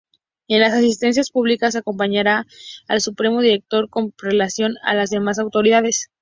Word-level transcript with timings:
En 0.47 0.61
las 0.61 0.73
asistencias 0.73 1.29
públicas 1.29 1.75
acompañará 1.75 2.47
al 2.87 3.01
Supremo 3.01 3.39
Director 3.39 3.87
con 3.87 4.09
prelación 4.09 4.73
a 4.81 4.95
las 4.95 5.11
demás 5.11 5.37
autoridades. 5.37 6.09